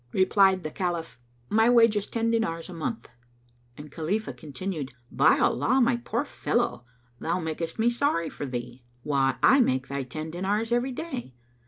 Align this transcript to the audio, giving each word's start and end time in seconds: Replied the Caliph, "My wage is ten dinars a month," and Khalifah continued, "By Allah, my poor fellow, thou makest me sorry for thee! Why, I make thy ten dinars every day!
Replied 0.13 0.63
the 0.63 0.71
Caliph, 0.71 1.19
"My 1.47 1.69
wage 1.69 1.95
is 1.95 2.07
ten 2.07 2.31
dinars 2.31 2.69
a 2.69 2.73
month," 2.73 3.07
and 3.77 3.91
Khalifah 3.91 4.33
continued, 4.33 4.95
"By 5.11 5.37
Allah, 5.37 5.79
my 5.79 5.97
poor 5.97 6.25
fellow, 6.25 6.85
thou 7.19 7.39
makest 7.39 7.77
me 7.77 7.91
sorry 7.91 8.27
for 8.31 8.47
thee! 8.47 8.81
Why, 9.03 9.35
I 9.43 9.59
make 9.59 9.89
thy 9.89 10.01
ten 10.01 10.31
dinars 10.31 10.71
every 10.71 10.91
day! 10.91 11.35